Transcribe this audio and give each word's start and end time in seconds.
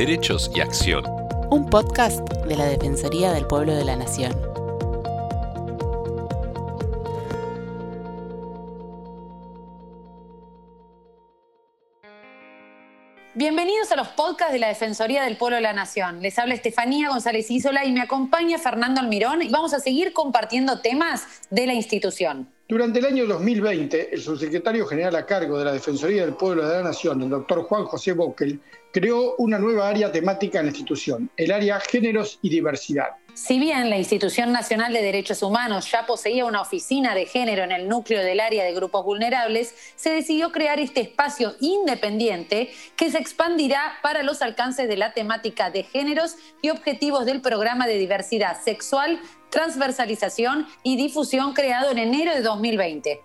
Derechos 0.00 0.50
y 0.54 0.62
Acción. 0.62 1.04
Un 1.50 1.68
podcast 1.68 2.26
de 2.46 2.56
la 2.56 2.64
Defensoría 2.64 3.32
del 3.32 3.46
Pueblo 3.46 3.74
de 3.74 3.84
la 3.84 3.96
Nación. 3.96 4.32
Bienvenidos 13.34 13.92
a 13.92 13.96
los 13.96 14.08
podcasts 14.08 14.54
de 14.54 14.58
la 14.58 14.68
Defensoría 14.68 15.22
del 15.22 15.36
Pueblo 15.36 15.56
de 15.56 15.62
la 15.62 15.74
Nación. 15.74 16.22
Les 16.22 16.38
habla 16.38 16.54
Estefanía 16.54 17.10
González 17.10 17.50
Isola 17.50 17.84
y 17.84 17.92
me 17.92 18.00
acompaña 18.00 18.56
Fernando 18.56 19.02
Almirón 19.02 19.42
y 19.42 19.50
vamos 19.50 19.74
a 19.74 19.80
seguir 19.80 20.14
compartiendo 20.14 20.80
temas 20.80 21.26
de 21.50 21.66
la 21.66 21.74
institución. 21.74 22.48
Durante 22.70 23.00
el 23.00 23.06
año 23.06 23.26
2020, 23.26 24.14
el 24.14 24.20
subsecretario 24.20 24.86
general 24.86 25.16
a 25.16 25.26
cargo 25.26 25.58
de 25.58 25.64
la 25.64 25.72
Defensoría 25.72 26.24
del 26.24 26.34
Pueblo 26.34 26.68
de 26.68 26.76
la 26.76 26.84
Nación, 26.84 27.20
el 27.20 27.28
doctor 27.28 27.64
Juan 27.64 27.82
José 27.82 28.12
Bockel, 28.12 28.60
creó 28.92 29.34
una 29.38 29.58
nueva 29.58 29.88
área 29.88 30.12
temática 30.12 30.60
en 30.60 30.66
la 30.66 30.70
institución, 30.70 31.28
el 31.36 31.50
área 31.50 31.80
Géneros 31.80 32.38
y 32.42 32.48
Diversidad. 32.48 33.08
Si 33.34 33.58
bien 33.58 33.90
la 33.90 33.96
Institución 33.96 34.52
Nacional 34.52 34.92
de 34.92 35.02
Derechos 35.02 35.42
Humanos 35.42 35.90
ya 35.90 36.06
poseía 36.06 36.44
una 36.44 36.60
oficina 36.60 37.14
de 37.14 37.26
género 37.26 37.62
en 37.62 37.72
el 37.72 37.88
núcleo 37.88 38.22
del 38.22 38.40
área 38.40 38.64
de 38.64 38.72
grupos 38.74 39.04
vulnerables, 39.04 39.74
se 39.96 40.10
decidió 40.10 40.52
crear 40.52 40.80
este 40.80 41.00
espacio 41.00 41.54
independiente 41.60 42.70
que 42.96 43.10
se 43.10 43.18
expandirá 43.18 43.98
para 44.02 44.22
los 44.22 44.42
alcances 44.42 44.88
de 44.88 44.96
la 44.96 45.12
temática 45.12 45.70
de 45.70 45.84
géneros 45.84 46.36
y 46.62 46.70
objetivos 46.70 47.24
del 47.24 47.40
programa 47.40 47.86
de 47.86 47.98
diversidad 47.98 48.60
sexual, 48.60 49.20
transversalización 49.50 50.66
y 50.82 50.96
difusión 50.96 51.52
creado 51.52 51.90
en 51.90 51.98
enero 51.98 52.34
de 52.34 52.42
2020. 52.42 53.20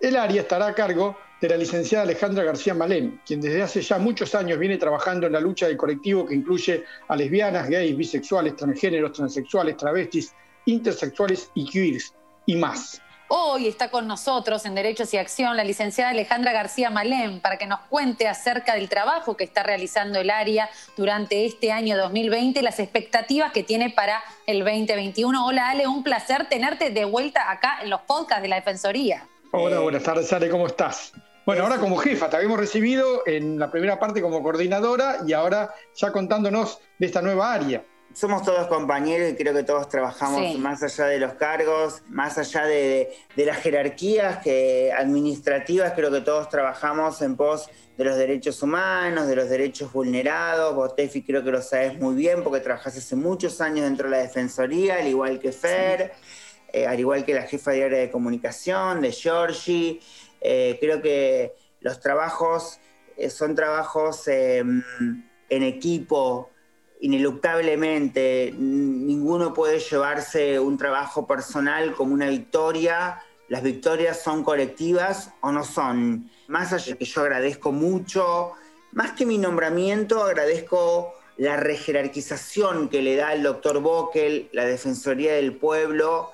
El 0.00 0.16
área 0.16 0.42
estará 0.42 0.68
a 0.68 0.74
cargo 0.74 1.16
de 1.40 1.48
la 1.48 1.56
licenciada 1.56 2.04
Alejandra 2.04 2.44
García 2.44 2.74
Malén, 2.74 3.20
quien 3.24 3.40
desde 3.40 3.62
hace 3.62 3.80
ya 3.80 3.98
muchos 3.98 4.34
años 4.34 4.58
viene 4.58 4.76
trabajando 4.76 5.26
en 5.26 5.32
la 5.32 5.40
lucha 5.40 5.66
del 5.66 5.76
colectivo 5.76 6.26
que 6.26 6.34
incluye 6.34 6.84
a 7.08 7.16
lesbianas, 7.16 7.68
gays, 7.68 7.96
bisexuales, 7.96 8.56
transgéneros, 8.56 9.12
transexuales, 9.12 9.76
travestis, 9.76 10.34
intersexuales 10.66 11.50
y 11.54 11.64
queers, 11.68 12.12
y 12.44 12.56
más. 12.56 13.00
Hoy 13.32 13.68
está 13.68 13.92
con 13.92 14.08
nosotros 14.08 14.66
en 14.66 14.74
Derechos 14.74 15.14
y 15.14 15.16
Acción 15.16 15.56
la 15.56 15.62
licenciada 15.62 16.10
Alejandra 16.10 16.52
García 16.52 16.90
Malén 16.90 17.40
para 17.40 17.58
que 17.58 17.66
nos 17.66 17.78
cuente 17.82 18.26
acerca 18.26 18.74
del 18.74 18.88
trabajo 18.88 19.36
que 19.36 19.44
está 19.44 19.62
realizando 19.62 20.18
el 20.18 20.30
área 20.30 20.68
durante 20.96 21.46
este 21.46 21.70
año 21.70 21.96
2020 21.96 22.58
y 22.58 22.62
las 22.62 22.80
expectativas 22.80 23.52
que 23.52 23.62
tiene 23.62 23.90
para 23.90 24.20
el 24.46 24.64
2021. 24.64 25.46
Hola 25.46 25.70
Ale, 25.70 25.86
un 25.86 26.02
placer 26.02 26.48
tenerte 26.48 26.90
de 26.90 27.04
vuelta 27.04 27.52
acá 27.52 27.78
en 27.82 27.90
los 27.90 28.00
podcasts 28.00 28.42
de 28.42 28.48
la 28.48 28.56
Defensoría. 28.56 29.24
Hola, 29.52 29.78
buenas 29.78 30.02
tardes 30.02 30.32
Ale, 30.32 30.50
¿cómo 30.50 30.66
estás? 30.66 31.12
Bueno, 31.46 31.64
ahora 31.64 31.78
como 31.78 31.96
jefa, 31.96 32.28
te 32.28 32.36
habíamos 32.36 32.58
recibido 32.58 33.22
en 33.26 33.58
la 33.58 33.70
primera 33.70 33.98
parte 33.98 34.20
como 34.20 34.42
coordinadora 34.42 35.18
y 35.26 35.32
ahora 35.32 35.74
ya 35.94 36.12
contándonos 36.12 36.80
de 36.98 37.06
esta 37.06 37.22
nueva 37.22 37.54
área. 37.54 37.82
Somos 38.12 38.42
todos 38.42 38.66
compañeros 38.66 39.30
y 39.30 39.36
creo 39.36 39.54
que 39.54 39.62
todos 39.62 39.88
trabajamos 39.88 40.58
más 40.58 40.82
allá 40.82 41.06
de 41.06 41.18
los 41.18 41.34
cargos, 41.34 42.02
más 42.08 42.36
allá 42.38 42.64
de, 42.64 43.14
las 43.36 43.56
jerarquías 43.58 44.38
que, 44.38 44.92
administrativas, 44.92 45.92
creo 45.94 46.10
que 46.10 46.20
todos 46.20 46.48
trabajamos 46.48 47.22
en 47.22 47.36
pos 47.36 47.70
de 47.96 48.04
los 48.04 48.16
derechos 48.16 48.62
humanos, 48.62 49.28
de 49.28 49.36
los 49.36 49.48
derechos 49.48 49.92
vulnerados. 49.92 50.74
Vos, 50.74 50.96
Tefi, 50.96 51.22
creo 51.22 51.44
que 51.44 51.52
lo 51.52 51.62
sabes 51.62 51.98
muy 51.98 52.16
bien 52.16 52.42
porque 52.42 52.60
trabajás 52.60 52.96
hace 52.96 53.14
muchos 53.14 53.60
años 53.60 53.84
dentro 53.84 54.10
de 54.10 54.16
la 54.16 54.22
Defensoría, 54.22 54.96
al 54.96 55.06
igual 55.06 55.38
que 55.38 55.52
Fer, 55.52 56.12
eh, 56.72 56.86
al 56.86 56.98
igual 56.98 57.24
que 57.24 57.32
la 57.32 57.42
jefa 57.42 57.70
de 57.70 57.84
área 57.84 57.98
de 58.00 58.10
comunicación, 58.10 59.00
de 59.00 59.12
Georgie. 59.12 60.00
Eh, 60.40 60.78
creo 60.80 61.02
que 61.02 61.54
los 61.80 62.00
trabajos 62.00 62.78
eh, 63.16 63.30
son 63.30 63.54
trabajos 63.54 64.26
em, 64.28 64.82
en 65.48 65.62
equipo, 65.62 66.50
ineluctablemente. 67.00 68.52
Ninguno 68.56 69.52
puede 69.52 69.78
llevarse 69.78 70.58
un 70.60 70.78
trabajo 70.78 71.26
personal 71.26 71.94
como 71.94 72.14
una 72.14 72.28
victoria. 72.28 73.20
Las 73.48 73.62
victorias 73.62 74.22
son 74.22 74.44
colectivas 74.44 75.32
o 75.40 75.52
no 75.52 75.64
son. 75.64 76.30
Más 76.48 76.72
allá 76.72 76.96
que 76.96 77.04
yo 77.04 77.22
agradezco 77.22 77.72
mucho, 77.72 78.52
más 78.92 79.12
que 79.12 79.26
mi 79.26 79.38
nombramiento, 79.38 80.22
agradezco 80.22 81.14
la 81.36 81.56
rejerarquización 81.56 82.88
que 82.88 83.02
le 83.02 83.16
da 83.16 83.32
el 83.32 83.42
doctor 83.42 83.80
Bockel, 83.80 84.50
la 84.52 84.64
Defensoría 84.64 85.32
del 85.34 85.56
Pueblo, 85.56 86.32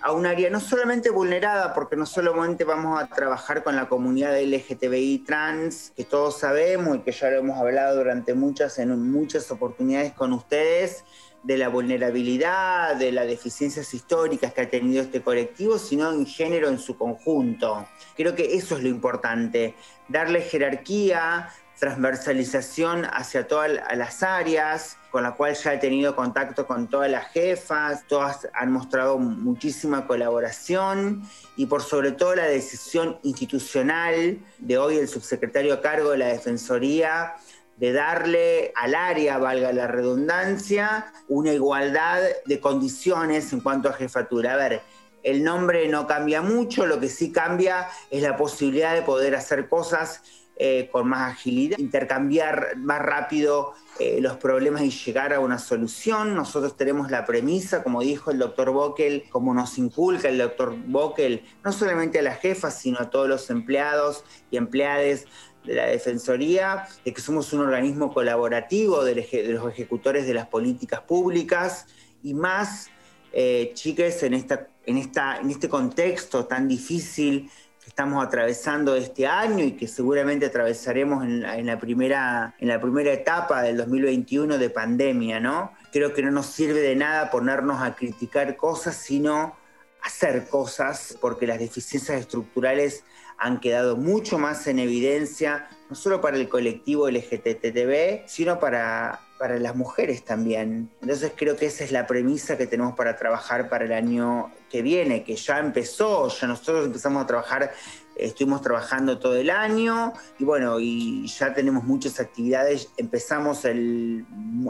a 0.00 0.12
un 0.12 0.26
área 0.26 0.50
no 0.50 0.60
solamente 0.60 1.10
vulnerada, 1.10 1.74
porque 1.74 1.96
no 1.96 2.06
solamente 2.06 2.64
vamos 2.64 3.00
a 3.00 3.06
trabajar 3.08 3.62
con 3.62 3.76
la 3.76 3.88
comunidad 3.88 4.40
LGTBI 4.40 5.24
trans, 5.26 5.92
que 5.96 6.04
todos 6.04 6.38
sabemos 6.38 6.96
y 6.96 7.00
que 7.00 7.12
ya 7.12 7.30
lo 7.30 7.38
hemos 7.38 7.58
hablado 7.58 7.96
durante 7.96 8.34
muchas, 8.34 8.78
en 8.78 9.10
muchas 9.10 9.50
oportunidades 9.50 10.12
con 10.12 10.32
ustedes, 10.32 11.04
de 11.42 11.56
la 11.56 11.68
vulnerabilidad, 11.68 12.96
de 12.96 13.12
las 13.12 13.26
deficiencias 13.26 13.94
históricas 13.94 14.52
que 14.52 14.62
ha 14.62 14.70
tenido 14.70 15.02
este 15.02 15.22
colectivo, 15.22 15.78
sino 15.78 16.12
en 16.12 16.26
género 16.26 16.68
en 16.68 16.78
su 16.78 16.96
conjunto. 16.96 17.86
Creo 18.16 18.34
que 18.34 18.56
eso 18.56 18.76
es 18.76 18.82
lo 18.82 18.88
importante, 18.88 19.74
darle 20.08 20.42
jerarquía, 20.42 21.48
transversalización 21.78 23.04
hacia 23.04 23.46
todas 23.46 23.70
las 23.94 24.22
áreas, 24.22 24.96
con 25.10 25.22
la 25.22 25.32
cual 25.32 25.54
ya 25.54 25.74
he 25.74 25.78
tenido 25.78 26.16
contacto 26.16 26.66
con 26.66 26.88
todas 26.88 27.10
las 27.10 27.28
jefas, 27.28 28.04
todas 28.08 28.48
han 28.52 28.72
mostrado 28.72 29.18
muchísima 29.18 30.06
colaboración 30.06 31.22
y 31.56 31.66
por 31.66 31.82
sobre 31.82 32.12
todo 32.12 32.34
la 32.34 32.46
decisión 32.46 33.18
institucional 33.22 34.38
de 34.58 34.78
hoy 34.78 34.98
el 34.98 35.08
subsecretario 35.08 35.74
a 35.74 35.80
cargo 35.80 36.10
de 36.10 36.18
la 36.18 36.26
Defensoría 36.26 37.34
de 37.76 37.92
darle 37.92 38.72
al 38.74 38.94
área, 38.94 39.38
valga 39.38 39.72
la 39.72 39.86
redundancia, 39.86 41.12
una 41.28 41.52
igualdad 41.52 42.20
de 42.44 42.60
condiciones 42.60 43.52
en 43.52 43.60
cuanto 43.60 43.88
a 43.88 43.92
jefatura. 43.92 44.54
A 44.54 44.56
ver, 44.56 44.82
el 45.22 45.44
nombre 45.44 45.86
no 45.88 46.06
cambia 46.08 46.42
mucho, 46.42 46.86
lo 46.86 46.98
que 46.98 47.08
sí 47.08 47.30
cambia 47.30 47.88
es 48.10 48.22
la 48.22 48.36
posibilidad 48.36 48.94
de 48.94 49.02
poder 49.02 49.36
hacer 49.36 49.68
cosas 49.68 50.22
eh, 50.60 50.88
con 50.90 51.08
más 51.08 51.34
agilidad, 51.34 51.78
intercambiar 51.78 52.76
más 52.78 53.00
rápido 53.00 53.74
eh, 54.00 54.18
los 54.20 54.38
problemas 54.38 54.82
y 54.82 54.90
llegar 54.90 55.32
a 55.32 55.38
una 55.38 55.56
solución. 55.56 56.34
Nosotros 56.34 56.76
tenemos 56.76 57.12
la 57.12 57.24
premisa, 57.24 57.84
como 57.84 58.00
dijo 58.02 58.32
el 58.32 58.38
doctor 58.38 58.72
Bockel, 58.72 59.22
como 59.30 59.54
nos 59.54 59.78
inculca 59.78 60.28
el 60.28 60.38
doctor 60.38 60.74
Bockel, 60.76 61.44
no 61.64 61.70
solamente 61.70 62.18
a 62.18 62.22
las 62.22 62.40
jefas, 62.40 62.76
sino 62.76 62.98
a 62.98 63.08
todos 63.08 63.28
los 63.28 63.50
empleados 63.50 64.24
y 64.50 64.56
empleadas 64.56 65.26
de 65.64 65.74
la 65.74 65.86
Defensoría, 65.86 66.88
de 67.04 67.12
que 67.12 67.20
somos 67.20 67.52
un 67.52 67.60
organismo 67.60 68.12
colaborativo 68.12 69.04
de, 69.04 69.14
los 69.48 69.70
ejecutores 69.70 70.26
de 70.26 70.34
las 70.34 70.48
políticas 70.48 71.02
públicas 71.02 71.86
y 72.20 72.34
más, 72.34 72.90
eh, 73.32 73.70
chiques, 73.74 74.24
en, 74.24 74.34
esta, 74.34 74.66
en, 74.86 74.96
esta, 74.96 75.38
en 75.38 75.50
este 75.50 75.68
contexto 75.68 76.46
tan 76.46 76.66
difícil 76.66 77.48
estamos 77.88 78.24
atravesando 78.24 78.94
este 78.94 79.26
año 79.26 79.64
y 79.64 79.72
que 79.72 79.88
seguramente 79.88 80.46
atravesaremos 80.46 81.24
en 81.24 81.66
la, 81.66 81.78
primera, 81.78 82.54
en 82.58 82.68
la 82.68 82.80
primera 82.80 83.12
etapa 83.12 83.62
del 83.62 83.78
2021 83.78 84.58
de 84.58 84.70
pandemia, 84.70 85.40
¿no? 85.40 85.72
Creo 85.90 86.12
que 86.12 86.22
no 86.22 86.30
nos 86.30 86.46
sirve 86.46 86.80
de 86.80 86.94
nada 86.94 87.30
ponernos 87.30 87.82
a 87.82 87.96
criticar 87.96 88.56
cosas, 88.56 88.94
sino 88.94 89.56
hacer 90.02 90.48
cosas, 90.48 91.16
porque 91.20 91.46
las 91.46 91.58
deficiencias 91.58 92.20
estructurales 92.20 93.04
han 93.38 93.58
quedado 93.58 93.96
mucho 93.96 94.38
más 94.38 94.66
en 94.66 94.78
evidencia, 94.78 95.68
no 95.88 95.96
solo 95.96 96.20
para 96.20 96.36
el 96.36 96.48
colectivo 96.48 97.08
LGTB, 97.08 98.26
sino 98.26 98.60
para, 98.60 99.20
para 99.38 99.58
las 99.58 99.74
mujeres 99.74 100.24
también. 100.24 100.90
Entonces 101.00 101.32
creo 101.34 101.56
que 101.56 101.66
esa 101.66 101.84
es 101.84 101.92
la 101.92 102.06
premisa 102.06 102.58
que 102.58 102.66
tenemos 102.66 102.94
para 102.94 103.16
trabajar 103.16 103.68
para 103.68 103.84
el 103.86 103.92
año 103.92 104.52
que 104.70 104.82
viene, 104.82 105.24
que 105.24 105.36
ya 105.36 105.58
empezó, 105.58 106.28
ya 106.28 106.46
nosotros 106.46 106.86
empezamos 106.86 107.24
a 107.24 107.26
trabajar, 107.26 107.72
estuvimos 108.16 108.60
trabajando 108.60 109.18
todo 109.18 109.36
el 109.36 109.48
año 109.48 110.12
y 110.38 110.44
bueno, 110.44 110.78
y 110.78 111.26
ya 111.28 111.54
tenemos 111.54 111.84
muchas 111.84 112.20
actividades, 112.20 112.90
empezamos 112.96 113.64
el, 113.64 114.26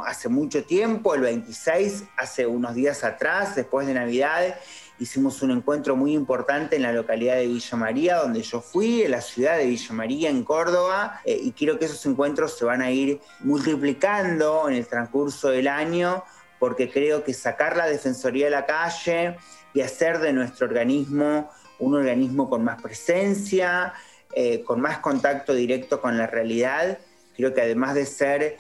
hace 0.06 0.28
mucho 0.28 0.62
tiempo, 0.64 1.14
el 1.14 1.22
26, 1.22 2.04
hace 2.16 2.46
unos 2.46 2.74
días 2.74 3.02
atrás, 3.02 3.56
después 3.56 3.86
de 3.86 3.94
Navidad, 3.94 4.54
hicimos 4.98 5.42
un 5.42 5.50
encuentro 5.52 5.96
muy 5.96 6.12
importante 6.12 6.76
en 6.76 6.82
la 6.82 6.92
localidad 6.92 7.36
de 7.36 7.46
Villa 7.46 7.76
María, 7.76 8.16
donde 8.16 8.42
yo 8.42 8.60
fui, 8.60 9.02
en 9.02 9.12
la 9.12 9.20
ciudad 9.20 9.56
de 9.56 9.66
Villa 9.66 9.94
María, 9.94 10.30
en 10.30 10.44
Córdoba, 10.44 11.20
eh, 11.24 11.38
y 11.40 11.52
quiero 11.52 11.78
que 11.78 11.84
esos 11.84 12.04
encuentros 12.06 12.56
se 12.56 12.64
van 12.64 12.82
a 12.82 12.90
ir 12.90 13.20
multiplicando 13.40 14.68
en 14.68 14.74
el 14.74 14.86
transcurso 14.86 15.50
del 15.50 15.68
año, 15.68 16.24
porque 16.58 16.90
creo 16.90 17.22
que 17.22 17.32
sacar 17.32 17.76
la 17.76 17.86
Defensoría 17.86 18.48
a 18.48 18.50
la 18.50 18.66
calle 18.66 19.36
y 19.72 19.80
hacer 19.80 20.18
de 20.18 20.32
nuestro 20.32 20.66
organismo 20.66 21.50
un 21.78 21.94
organismo 21.94 22.50
con 22.50 22.64
más 22.64 22.82
presencia, 22.82 23.92
eh, 24.34 24.62
con 24.64 24.80
más 24.80 24.98
contacto 24.98 25.54
directo 25.54 26.00
con 26.00 26.18
la 26.18 26.26
realidad, 26.26 26.98
creo 27.36 27.54
que 27.54 27.62
además 27.62 27.94
de 27.94 28.04
ser 28.04 28.58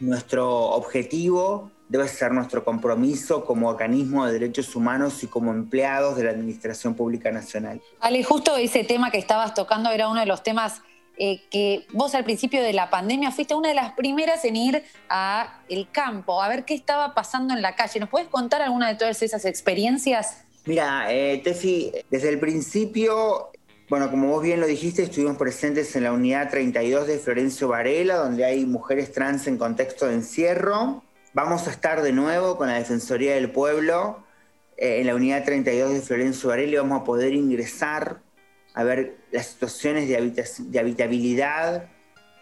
nuestro 0.00 0.50
objetivo, 0.50 1.70
debe 1.88 2.08
ser 2.08 2.32
nuestro 2.32 2.64
compromiso 2.64 3.44
como 3.44 3.68
organismo 3.68 4.26
de 4.26 4.32
derechos 4.32 4.74
humanos 4.74 5.22
y 5.22 5.26
como 5.26 5.52
empleados 5.52 6.16
de 6.16 6.24
la 6.24 6.30
Administración 6.30 6.94
Pública 6.94 7.30
Nacional. 7.30 7.80
Ale, 8.00 8.24
justo 8.24 8.56
ese 8.56 8.84
tema 8.84 9.10
que 9.10 9.18
estabas 9.18 9.54
tocando 9.54 9.90
era 9.90 10.08
uno 10.08 10.20
de 10.20 10.26
los 10.26 10.42
temas 10.42 10.82
eh, 11.18 11.40
que 11.50 11.86
vos 11.92 12.14
al 12.14 12.24
principio 12.24 12.62
de 12.62 12.74
la 12.74 12.90
pandemia 12.90 13.30
fuiste 13.30 13.54
una 13.54 13.70
de 13.70 13.74
las 13.74 13.92
primeras 13.92 14.44
en 14.44 14.56
ir 14.56 14.82
a 15.08 15.62
el 15.68 15.90
campo, 15.90 16.42
a 16.42 16.48
ver 16.48 16.64
qué 16.64 16.74
estaba 16.74 17.14
pasando 17.14 17.54
en 17.54 17.62
la 17.62 17.74
calle. 17.74 18.00
¿Nos 18.00 18.10
puedes 18.10 18.28
contar 18.28 18.60
alguna 18.60 18.88
de 18.88 18.96
todas 18.96 19.22
esas 19.22 19.44
experiencias? 19.46 20.44
Mira, 20.66 21.06
eh, 21.10 21.40
Tefi, 21.42 21.92
desde 22.10 22.28
el 22.28 22.38
principio, 22.38 23.50
bueno, 23.88 24.10
como 24.10 24.28
vos 24.28 24.42
bien 24.42 24.60
lo 24.60 24.66
dijiste, 24.66 25.04
estuvimos 25.04 25.36
presentes 25.36 25.94
en 25.96 26.04
la 26.04 26.12
unidad 26.12 26.50
32 26.50 27.06
de 27.06 27.18
Florencio 27.18 27.68
Varela, 27.68 28.16
donde 28.16 28.44
hay 28.44 28.66
mujeres 28.66 29.12
trans 29.12 29.46
en 29.46 29.56
contexto 29.56 30.06
de 30.06 30.14
encierro. 30.14 31.02
Vamos 31.36 31.68
a 31.68 31.70
estar 31.70 32.00
de 32.00 32.12
nuevo 32.12 32.56
con 32.56 32.68
la 32.68 32.76
Defensoría 32.78 33.34
del 33.34 33.50
Pueblo 33.50 34.24
eh, 34.78 35.00
en 35.00 35.06
la 35.06 35.14
unidad 35.14 35.44
32 35.44 35.92
de 35.92 36.00
Florencio 36.00 36.48
Varela 36.48 36.80
vamos 36.80 37.02
a 37.02 37.04
poder 37.04 37.34
ingresar 37.34 38.22
a 38.72 38.84
ver 38.84 39.18
las 39.30 39.48
situaciones 39.48 40.08
de, 40.08 40.80
habitabilidad 40.80 41.90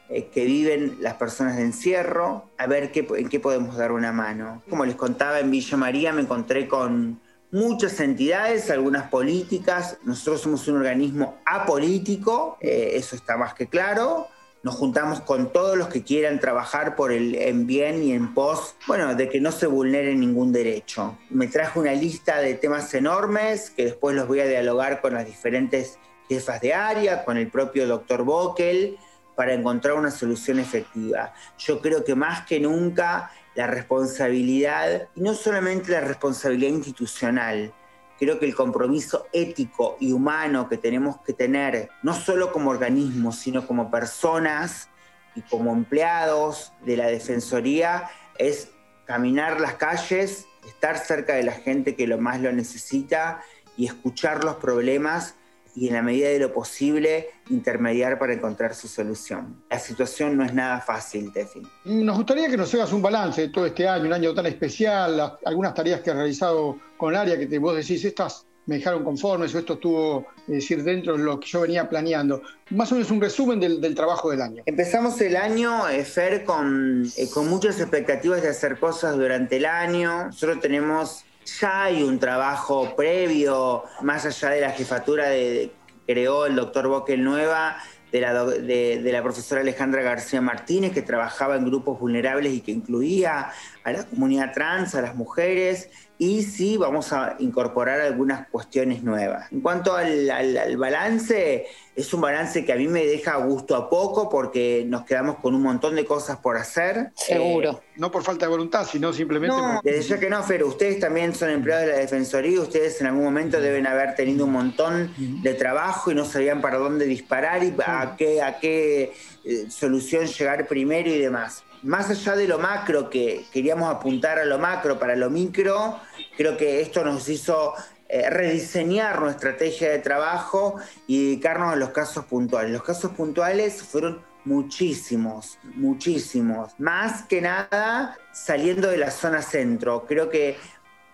eh, 0.08 0.28
que 0.32 0.44
viven 0.44 0.98
las 1.00 1.14
personas 1.14 1.56
de 1.56 1.62
encierro, 1.62 2.48
a 2.56 2.68
ver 2.68 2.92
en 2.94 3.28
qué 3.28 3.40
podemos 3.40 3.76
dar 3.76 3.90
una 3.90 4.12
mano. 4.12 4.62
Como 4.70 4.84
les 4.84 4.94
contaba 4.94 5.40
en 5.40 5.50
Villa 5.50 5.76
María, 5.76 6.12
me 6.12 6.22
encontré 6.22 6.68
con 6.68 7.20
muchas 7.50 7.98
entidades, 7.98 8.70
algunas 8.70 9.10
políticas. 9.10 9.98
Nosotros 10.04 10.42
somos 10.42 10.68
un 10.68 10.76
organismo 10.76 11.40
apolítico, 11.46 12.58
eh, 12.60 12.92
eso 12.94 13.16
está 13.16 13.36
más 13.36 13.54
que 13.54 13.66
claro. 13.66 14.28
Nos 14.64 14.76
juntamos 14.76 15.20
con 15.20 15.52
todos 15.52 15.76
los 15.76 15.88
que 15.88 16.02
quieran 16.02 16.40
trabajar 16.40 16.96
por 16.96 17.12
el 17.12 17.34
en 17.34 17.66
bien 17.66 18.02
y 18.02 18.12
en 18.12 18.32
pos, 18.32 18.76
bueno, 18.86 19.14
de 19.14 19.28
que 19.28 19.38
no 19.38 19.52
se 19.52 19.66
vulnere 19.66 20.14
ningún 20.14 20.54
derecho. 20.54 21.18
Me 21.28 21.48
traje 21.48 21.78
una 21.78 21.92
lista 21.92 22.38
de 22.38 22.54
temas 22.54 22.94
enormes 22.94 23.68
que 23.68 23.84
después 23.84 24.16
los 24.16 24.26
voy 24.26 24.40
a 24.40 24.46
dialogar 24.46 25.02
con 25.02 25.12
las 25.12 25.26
diferentes 25.26 25.98
jefas 26.30 26.62
de 26.62 26.72
área, 26.72 27.26
con 27.26 27.36
el 27.36 27.48
propio 27.48 27.86
doctor 27.86 28.24
Bockel, 28.24 28.96
para 29.36 29.52
encontrar 29.52 29.96
una 29.96 30.10
solución 30.10 30.58
efectiva. 30.58 31.34
Yo 31.58 31.82
creo 31.82 32.02
que 32.02 32.14
más 32.14 32.46
que 32.46 32.58
nunca 32.58 33.32
la 33.54 33.66
responsabilidad, 33.66 35.08
y 35.14 35.20
no 35.20 35.34
solamente 35.34 35.92
la 35.92 36.00
responsabilidad 36.00 36.70
institucional, 36.70 37.74
creo 38.18 38.38
que 38.38 38.46
el 38.46 38.54
compromiso 38.54 39.26
ético 39.32 39.96
y 40.00 40.12
humano 40.12 40.68
que 40.68 40.78
tenemos 40.78 41.20
que 41.20 41.32
tener, 41.32 41.90
no 42.02 42.14
solo 42.14 42.52
como 42.52 42.70
organismos, 42.70 43.36
sino 43.36 43.66
como 43.66 43.90
personas 43.90 44.88
y 45.34 45.42
como 45.42 45.72
empleados 45.72 46.72
de 46.84 46.96
la 46.96 47.06
Defensoría, 47.06 48.08
es 48.38 48.70
caminar 49.04 49.60
las 49.60 49.74
calles, 49.74 50.46
estar 50.66 50.98
cerca 50.98 51.34
de 51.34 51.42
la 51.42 51.52
gente 51.52 51.94
que 51.96 52.06
lo 52.06 52.18
más 52.18 52.40
lo 52.40 52.52
necesita 52.52 53.42
y 53.76 53.86
escuchar 53.86 54.44
los 54.44 54.56
problemas 54.56 55.34
y 55.74 55.88
en 55.88 55.94
la 55.94 56.02
medida 56.02 56.28
de 56.28 56.38
lo 56.38 56.52
posible 56.52 57.28
intermediar 57.50 58.18
para 58.18 58.32
encontrar 58.32 58.74
su 58.74 58.88
solución. 58.88 59.62
La 59.70 59.78
situación 59.78 60.36
no 60.36 60.44
es 60.44 60.54
nada 60.54 60.80
fácil, 60.80 61.32
Tefi. 61.32 61.62
Nos 61.84 62.16
gustaría 62.16 62.48
que 62.48 62.56
nos 62.56 62.72
hagas 62.74 62.92
un 62.92 63.02
balance 63.02 63.42
de 63.42 63.48
todo 63.48 63.66
este 63.66 63.88
año, 63.88 64.06
un 64.06 64.12
año 64.12 64.34
tan 64.34 64.46
especial, 64.46 65.38
algunas 65.44 65.74
tareas 65.74 66.00
que 66.00 66.10
has 66.10 66.16
realizado 66.16 66.78
con 66.96 67.12
el 67.12 67.20
área 67.20 67.38
que 67.38 67.46
te, 67.46 67.58
vos 67.58 67.74
decís, 67.76 68.04
estas 68.04 68.46
me 68.66 68.76
dejaron 68.76 69.04
conformes 69.04 69.54
o 69.54 69.58
esto 69.58 69.74
estuvo, 69.74 70.26
es 70.48 70.54
decir, 70.54 70.82
dentro 70.82 71.16
de 71.16 71.24
lo 71.24 71.38
que 71.38 71.46
yo 71.46 71.60
venía 71.60 71.88
planeando. 71.88 72.42
Más 72.70 72.90
o 72.92 72.94
menos 72.94 73.10
un 73.10 73.20
resumen 73.20 73.60
del, 73.60 73.94
trabajo 73.94 74.30
del 74.30 74.40
año. 74.40 74.62
Empezamos 74.64 75.20
el 75.20 75.36
año, 75.36 75.88
eh, 75.88 76.04
Fer, 76.04 76.44
con, 76.44 77.06
eh, 77.16 77.28
con 77.28 77.48
muchas 77.48 77.78
expectativas 77.80 78.42
de 78.42 78.48
hacer 78.48 78.78
cosas 78.78 79.16
durante 79.16 79.56
el 79.58 79.66
año. 79.66 80.26
Nosotros 80.26 80.60
tenemos 80.60 81.23
ya 81.44 81.84
hay 81.84 82.02
un 82.02 82.18
trabajo 82.18 82.94
previo, 82.96 83.84
más 84.02 84.24
allá 84.26 84.50
de 84.50 84.60
la 84.60 84.70
jefatura 84.70 85.28
de, 85.28 85.72
que 85.86 85.94
creó 86.14 86.46
el 86.46 86.56
doctor 86.56 86.88
Boquel 86.88 87.22
Nueva, 87.22 87.78
de 88.12 88.20
la, 88.20 88.44
de, 88.44 89.10
la, 89.12 89.22
profesora 89.22 89.60
Alejandra 89.60 90.02
García 90.02 90.40
Martínez, 90.40 90.92
que 90.92 91.02
trabajaba 91.02 91.56
en 91.56 91.64
grupos 91.64 91.98
vulnerables 91.98 92.52
y 92.52 92.60
que 92.60 92.70
incluía 92.70 93.50
a 93.82 93.92
la 93.92 94.04
comunidad 94.04 94.52
trans, 94.52 94.94
a 94.94 95.02
las 95.02 95.16
mujeres, 95.16 95.90
y 96.18 96.42
sí 96.42 96.76
vamos 96.76 97.12
a 97.12 97.36
incorporar 97.40 98.00
algunas 98.00 98.48
cuestiones 98.48 99.02
nuevas. 99.02 99.50
En 99.50 99.60
cuanto 99.60 99.96
al, 99.96 100.76
balance, 100.76 101.66
es 101.96 102.14
un 102.14 102.20
balance 102.20 102.64
que 102.64 102.72
a 102.72 102.76
mí 102.76 102.86
me 102.86 103.04
deja 103.04 103.36
gusto 103.36 103.74
a 103.74 103.90
poco 103.90 104.28
porque 104.28 104.84
nos 104.86 105.04
quedamos 105.04 105.36
con 105.36 105.54
un 105.54 105.62
montón 105.62 105.96
de 105.96 106.04
cosas 106.04 106.38
por 106.38 106.56
hacer. 106.56 107.10
Seguro. 107.16 107.80
Eh, 107.82 107.94
no 107.96 108.12
por 108.12 108.22
falta 108.22 108.46
de 108.46 108.50
voluntad, 108.50 108.86
sino 108.86 109.12
simplemente 109.12 109.56
no, 109.56 109.80
Desde 109.82 110.02
ya 110.02 110.20
que 110.20 110.30
no, 110.30 110.44
pero 110.46 110.68
ustedes 110.68 111.00
también 111.00 111.34
son 111.34 111.50
empleados 111.50 111.86
de 111.86 111.92
la 111.92 111.98
Defensoría, 111.98 112.60
ustedes 112.60 113.00
en 113.00 113.08
algún 113.08 113.24
momento 113.24 113.60
deben 113.60 113.86
haber 113.86 114.14
tenido 114.14 114.44
un 114.44 114.52
montón 114.52 115.12
de 115.16 115.54
trabajo 115.54 116.12
y 116.12 116.14
no 116.14 116.24
sabían 116.24 116.60
para 116.60 116.78
dónde 116.78 117.06
disparar 117.06 117.64
y 117.64 117.74
a 117.84 118.14
qué, 118.16 118.40
a 118.40 118.58
qué 118.60 119.12
eh, 119.44 119.66
solución 119.68 120.26
llegar 120.26 120.66
primero 120.68 121.08
y 121.08 121.18
demás 121.18 121.64
más 121.84 122.10
allá 122.10 122.34
de 122.34 122.48
lo 122.48 122.58
macro, 122.58 123.10
que 123.10 123.44
queríamos 123.52 123.94
apuntar 123.94 124.38
a 124.38 124.44
lo 124.44 124.58
macro 124.58 124.98
para 124.98 125.14
lo 125.16 125.30
micro, 125.30 126.00
creo 126.36 126.56
que 126.56 126.80
esto 126.80 127.04
nos 127.04 127.28
hizo 127.28 127.74
eh, 128.08 128.28
rediseñar 128.30 129.20
nuestra 129.20 129.50
estrategia 129.50 129.90
de 129.90 129.98
trabajo 129.98 130.76
y 131.06 131.24
dedicarnos 131.24 131.72
a 131.72 131.76
los 131.76 131.90
casos 131.90 132.24
puntuales. 132.24 132.72
Los 132.72 132.82
casos 132.82 133.12
puntuales 133.12 133.82
fueron 133.82 134.22
muchísimos, 134.44 135.58
muchísimos. 135.74 136.72
Más 136.78 137.22
que 137.22 137.40
nada 137.40 138.16
saliendo 138.32 138.88
de 138.88 138.98
la 138.98 139.10
zona 139.10 139.42
centro. 139.42 140.04
Creo 140.06 140.30
que 140.30 140.56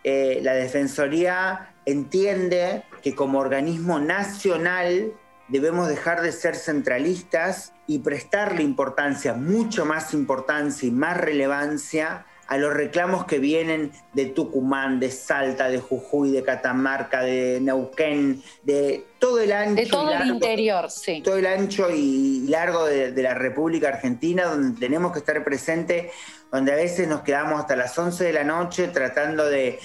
eh, 0.02 0.40
la 0.42 0.54
Defensoría 0.54 1.74
entiende 1.86 2.84
que 3.02 3.14
como 3.14 3.38
organismo 3.38 3.98
nacional 3.98 5.12
debemos 5.50 5.88
dejar 5.88 6.22
de 6.22 6.32
ser 6.32 6.56
centralistas 6.56 7.72
y 7.86 7.98
prestarle 7.98 8.62
importancia, 8.62 9.34
mucho 9.34 9.84
más 9.84 10.14
importancia 10.14 10.88
y 10.88 10.92
más 10.92 11.16
relevancia 11.16 12.24
a 12.50 12.58
los 12.58 12.74
reclamos 12.74 13.26
que 13.26 13.38
vienen 13.38 13.92
de 14.12 14.26
Tucumán, 14.26 14.98
de 14.98 15.12
Salta, 15.12 15.68
de 15.68 15.78
Jujuy, 15.78 16.32
de 16.32 16.42
Catamarca, 16.42 17.22
de 17.22 17.60
Neuquén, 17.62 18.42
de 18.64 19.06
todo 19.20 19.38
el 19.38 19.52
ancho. 19.52 19.76
De 19.76 19.86
todo 19.86 20.10
el 20.10 20.26
interior, 20.26 20.90
sí. 20.90 21.22
Todo 21.22 21.36
el 21.36 21.46
ancho 21.46 21.88
y 21.94 22.48
largo 22.48 22.86
de, 22.86 23.12
la 23.22 23.34
República 23.34 23.90
Argentina, 23.90 24.46
donde 24.46 24.80
tenemos 24.80 25.12
que 25.12 25.20
estar 25.20 25.44
presentes, 25.44 26.10
donde 26.50 26.72
a 26.72 26.74
veces 26.74 27.06
nos 27.06 27.20
quedamos 27.20 27.60
hasta 27.60 27.76
las 27.76 27.96
11 27.96 28.24
de 28.24 28.32
la 28.32 28.42
noche 28.42 28.88
tratando 28.88 29.44
de, 29.44 29.78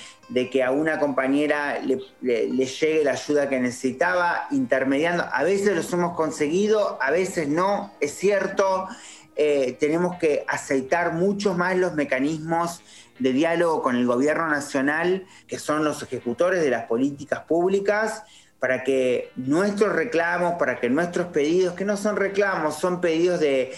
que 0.51 0.63
a 0.63 0.71
una 0.71 0.99
compañera 0.99 1.79
le, 1.81 1.99
llegue 2.23 3.03
la 3.03 3.11
ayuda 3.11 3.47
que 3.47 3.59
necesitaba, 3.59 4.47
intermediando. 4.49 5.23
A 5.31 5.43
veces 5.43 5.75
los 5.75 5.93
hemos 5.93 6.15
conseguido, 6.15 6.97
a 6.99 7.11
veces 7.11 7.47
no, 7.47 7.93
es 7.99 8.15
cierto. 8.15 8.87
Eh, 9.35 9.75
tenemos 9.79 10.17
que 10.17 10.45
aceitar 10.47 11.13
mucho 11.13 11.53
más 11.53 11.75
los 11.75 11.93
mecanismos 11.93 12.81
de 13.19 13.33
diálogo 13.33 13.81
con 13.81 13.95
el 13.95 14.05
gobierno 14.05 14.47
nacional, 14.47 15.25
que 15.47 15.59
son 15.59 15.83
los 15.83 16.01
ejecutores 16.03 16.63
de 16.63 16.69
las 16.69 16.85
políticas 16.85 17.41
públicas, 17.41 18.23
para 18.59 18.83
que 18.83 19.31
nuestros 19.35 19.93
reclamos, 19.93 20.53
para 20.53 20.79
que 20.79 20.89
nuestros 20.89 21.27
pedidos, 21.27 21.75
que 21.75 21.85
no 21.85 21.97
son 21.97 22.15
reclamos, 22.15 22.75
son 22.75 23.01
pedidos 23.01 23.39
de, 23.39 23.73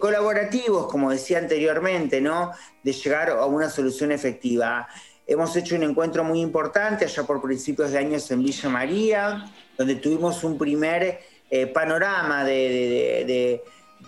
colaborativos, 0.00 0.90
como 0.90 1.10
decía 1.10 1.38
anteriormente, 1.38 2.20
¿no? 2.20 2.50
De 2.82 2.92
llegar 2.92 3.30
a 3.30 3.44
una 3.46 3.68
solución 3.68 4.12
efectiva. 4.12 4.88
Hemos 5.26 5.54
hecho 5.56 5.76
un 5.76 5.82
encuentro 5.82 6.24
muy 6.24 6.40
importante 6.40 7.04
allá 7.04 7.24
por 7.24 7.42
principios 7.42 7.92
de 7.92 7.98
años 7.98 8.30
en 8.30 8.42
Villa 8.42 8.68
María, 8.68 9.44
donde 9.76 9.96
tuvimos 9.96 10.42
un 10.44 10.56
primer 10.56 11.20
eh, 11.50 11.66
panorama 11.66 12.44
de 12.44 13.24
de 13.26 13.62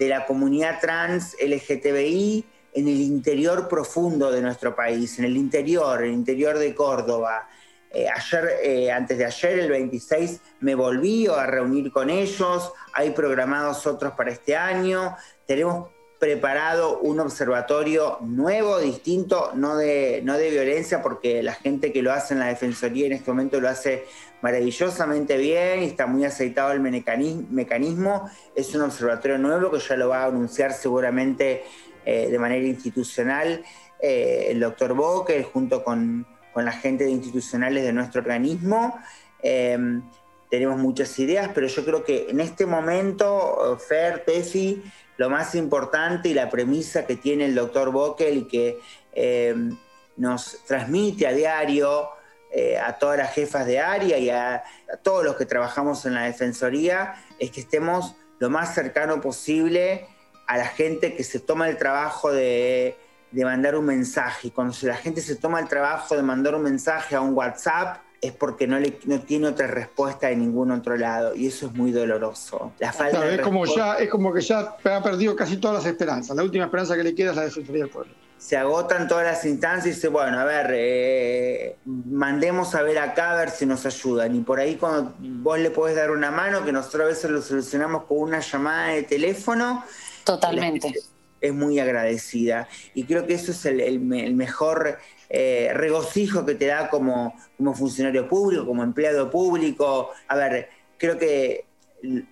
la 0.07 0.27
comunidad 0.27 0.79
trans 0.81 1.35
LGTBI 1.41 2.45
en 2.75 2.87
el 2.87 3.01
interior 3.01 3.67
profundo 3.67 4.31
de 4.31 4.43
nuestro 4.43 4.77
país, 4.77 5.19
en 5.19 5.25
el 5.25 5.37
interior, 5.37 6.05
el 6.05 6.13
interior 6.13 6.59
de 6.59 6.75
Córdoba. 6.75 7.49
Eh, 7.91 8.07
ayer, 8.07 8.51
eh, 8.63 8.93
antes 8.93 9.17
de 9.17 9.25
ayer, 9.25 9.59
el 9.61 9.71
26, 9.71 10.41
me 10.61 10.75
volví 10.75 11.27
a 11.27 11.47
reunir 11.47 11.91
con 11.91 12.11
ellos. 12.11 12.73
Hay 12.93 13.11
programados 13.11 13.87
otros 13.87 14.13
para 14.13 14.31
este 14.31 14.55
año. 14.55 15.17
Tenemos 15.47 15.89
preparado 16.19 16.99
un 16.99 17.21
observatorio 17.21 18.19
nuevo, 18.23 18.79
distinto, 18.81 19.53
no 19.55 19.77
de, 19.77 20.21
no 20.25 20.37
de 20.37 20.51
violencia, 20.51 21.01
porque 21.01 21.43
la 21.43 21.55
gente 21.55 21.93
que 21.93 22.03
lo 22.03 22.13
hace 22.13 22.35
en 22.35 22.41
la 22.41 22.47
Defensoría 22.47 23.07
en 23.07 23.13
este 23.13 23.31
momento 23.31 23.61
lo 23.61 23.69
hace 23.69 24.05
maravillosamente 24.41 25.37
bien 25.37 25.81
está 25.81 26.07
muy 26.07 26.25
aceitado 26.25 26.73
el 26.73 26.81
mecanismo. 26.81 28.31
Es 28.55 28.75
un 28.75 28.83
observatorio 28.83 29.39
nuevo 29.39 29.71
que 29.71 29.79
ya 29.79 29.97
lo 29.97 30.09
va 30.09 30.25
a 30.25 30.27
anunciar 30.27 30.73
seguramente 30.73 31.65
eh, 32.05 32.29
de 32.31 32.39
manera 32.39 32.67
institucional 32.67 33.63
eh, 34.01 34.47
el 34.51 34.61
doctor 34.61 34.95
Boque 34.95 35.43
junto 35.43 35.83
con, 35.83 36.27
la 36.55 36.73
gente 36.73 37.05
de 37.05 37.11
institucionales 37.11 37.85
de 37.85 37.93
nuestro 37.93 38.21
organismo. 38.21 38.99
Em, 39.41 40.03
tenemos 40.51 40.77
muchas 40.77 41.17
ideas, 41.21 41.51
pero 41.55 41.69
yo 41.69 41.85
creo 41.85 42.03
que 42.03 42.27
en 42.31 42.41
este 42.41 42.67
momento, 42.67 43.79
Fer, 43.87 44.25
Tefi, 44.25 44.83
lo 45.19 45.29
más 45.29 45.55
importante 45.55 46.31
y 46.31 46.35
la 46.35 46.49
premisa 46.49 47.05
que 47.05 47.17
tiene 47.17 47.45
el 47.45 47.55
doctor 47.55 47.91
Bockel 47.91 48.39
y 48.39 48.45
que 48.45 48.81
em, 49.13 49.77
nos 50.17 50.65
transmite 50.65 51.27
a 51.27 51.33
diario 51.33 52.09
eh, 52.51 52.79
a 52.79 52.95
todas 52.99 53.19
las 53.19 53.35
jefas 53.35 53.67
de 53.67 53.81
área 53.81 54.17
y 54.17 54.31
a, 54.31 54.63
todos 55.03 55.25
los 55.25 55.37
que 55.37 55.45
trabajamos 55.45 56.07
en 56.07 56.15
la 56.15 56.23
Defensoría 56.23 57.15
es 57.39 57.51
que 57.51 57.61
estemos 57.61 58.15
lo 58.39 58.49
más 58.49 58.75
cercano 58.75 59.21
posible 59.21 60.07
a 60.47 60.57
la 60.57 60.67
gente 60.67 61.15
que 61.15 61.25
se 61.25 61.41
toma 61.41 61.69
el 61.69 61.77
trabajo 61.77 62.33
de, 62.33 62.97
mandar 63.33 63.77
un 63.77 63.85
mensaje. 63.85 64.49
Y 64.49 64.51
cuando 64.53 64.75
la 64.83 64.97
gente 64.97 65.21
se 65.21 65.37
toma 65.37 65.61
el 65.61 65.69
trabajo 65.69 66.17
de 66.17 66.23
mandar 66.23 66.55
un 66.55 66.63
mensaje 66.63 67.17
a 67.17 67.21
un 67.21 67.35
WhatsApp, 67.35 67.99
es 68.21 68.33
porque 68.33 68.67
no, 68.67 68.79
le, 68.79 68.99
no 69.05 69.21
tiene 69.21 69.49
otra 69.49 69.67
respuesta 69.67 70.29
de 70.29 70.37
ningún 70.37 70.71
otro 70.71 70.97
lado 70.97 71.35
y 71.35 71.47
eso 71.47 71.67
es 71.67 71.73
muy 71.73 71.93
doloroso. 71.93 72.73
La 72.79 72.93
falta 72.93 73.29
es, 73.31 73.41
como 73.41 73.65
ya, 73.65 73.95
es 73.95 74.09
como 74.11 74.33
que 74.33 74.41
ya 74.41 74.77
ha 74.85 75.03
perdido 75.03 75.37
casi 75.37 75.57
todas 75.57 75.83
las 75.83 75.87
esperanzas. 75.87 76.37
La 76.37 76.43
última 76.43 76.65
esperanza 76.65 76.97
que 76.97 77.05
le 77.05 77.15
queda 77.15 77.31
es 77.31 77.37
la 77.37 77.45
Defensoría 77.45 77.85
del 77.85 77.91
Pueblo. 77.91 78.13
Se 78.39 78.57
agotan 78.57 79.09
todas 79.09 79.25
las 79.25 79.45
instancias 79.45 79.87
y 79.87 79.91
dice, 79.91 80.09
bueno, 80.09 80.39
a 80.39 80.45
ver, 80.45 80.71
eh, 80.73 81.77
mandemos 81.85 82.75
a 82.77 82.83
ver 82.83 82.99
acá 82.99 83.33
a 83.33 83.37
ver 83.37 83.51
si 83.51 83.67
nos 83.67 83.85
ayudan. 83.85 84.35
Y 84.37 84.41
por 84.41 84.61
ahí 84.61 84.77
cuando 84.77 85.13
vos 85.19 85.59
le 85.59 85.71
podés 85.71 85.97
dar 85.97 86.13
una 86.13 86.31
mano, 86.31 86.65
que 86.65 86.71
nosotros 86.71 87.03
a 87.03 87.07
veces 87.07 87.31
lo 87.33 87.43
solucionamos 87.43 88.05
con 88.05 88.19
una 88.19 88.39
llamada 88.39 88.89
de 88.91 89.03
teléfono, 89.03 89.85
Totalmente. 90.29 90.93
Es 91.41 91.55
muy 91.55 91.79
agradecida. 91.79 92.69
Y 92.93 93.05
creo 93.05 93.27
que 93.27 93.33
eso 93.33 93.53
es 93.53 93.65
el, 93.65 93.99
mejor 94.01 94.99
eh, 95.29 95.71
regocijo 95.75 96.47
que 96.47 96.55
te 96.55 96.67
da 96.67 96.89
como, 96.89 97.35
como 97.57 97.75
funcionario 97.75 98.29
público, 98.29 98.67
como 98.67 98.83
empleado 98.83 99.31
público. 99.31 100.11
A 100.29 100.37
ver, 100.37 100.69
creo 100.97 101.19
que 101.19 101.67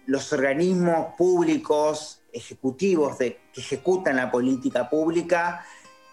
los 0.07 0.33
organismos 0.33 1.15
públicos, 1.17 2.23
ejecutivos 2.33 3.19
de, 3.19 3.39
que 3.53 3.61
ejecutan 3.61 4.17
la 4.17 4.31
política 4.31 4.89
pública, 4.89 5.65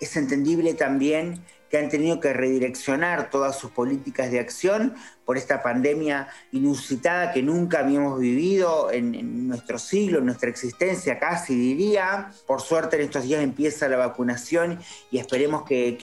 es 0.04 0.16
entendible 0.18 0.74
también 0.74 1.44
que 1.74 1.80
han 1.80 1.90
tenido 1.90 2.20
que 2.20 2.34
redireccionar 2.34 3.32
todas 3.32 3.58
sus 3.58 3.72
políticas 3.72 4.30
de 4.30 4.40
acción 4.40 4.94
por 5.26 5.38
esta 5.38 5.64
pandemia 5.64 6.28
inusitada 6.52 7.32
que 7.32 7.42
nunca 7.42 7.80
habíamos 7.80 8.20
vivido 8.20 8.92
en, 8.92 9.48
nuestro 9.48 9.80
siglo, 9.80 10.20
en 10.20 10.28
nuestra 10.28 10.52
existencia 10.52 11.18
casi 11.18 11.56
diría. 11.56 12.32
Por 12.46 12.62
suerte 12.62 12.98
en 12.98 13.02
estos 13.02 13.24
días 13.24 13.42
empieza 13.42 13.88
la 13.88 13.98
vacunación 13.98 14.78
y 15.10 15.18
esperemos 15.18 15.64
que, 15.64 15.98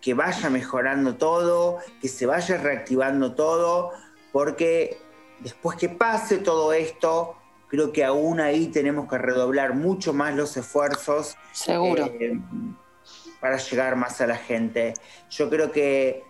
que 0.00 0.14
vaya 0.14 0.50
mejorando 0.50 1.14
todo, 1.14 1.78
que 2.02 2.08
se 2.08 2.26
vaya 2.26 2.56
reactivando 2.56 3.36
todo, 3.36 3.92
porque 4.32 4.98
después 5.38 5.76
que 5.76 5.88
pase 5.88 6.38
todo 6.38 6.72
esto, 6.72 7.36
creo 7.68 7.92
que 7.92 8.04
aún 8.04 8.40
ahí 8.40 8.66
tenemos 8.66 9.08
que 9.08 9.18
redoblar 9.18 9.74
mucho 9.74 10.12
más 10.12 10.34
los 10.34 10.56
esfuerzos. 10.56 11.36
Seguro. 11.52 12.06
Eh, 12.06 12.40
para 13.40 13.56
llegar 13.56 13.96
más 13.96 14.20
a 14.20 14.26
la 14.26 14.36
gente. 14.36 14.94
Yo 15.30 15.48
creo 15.48 15.72
que 15.72 16.24